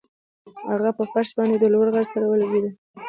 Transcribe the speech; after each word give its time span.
هغه 0.71 0.89
په 0.97 1.03
فرش 1.11 1.29
باندې 1.37 1.57
د 1.59 1.65
لوړ 1.73 1.87
غږ 1.95 2.05
سره 2.13 2.25
ولګیده 2.27 2.71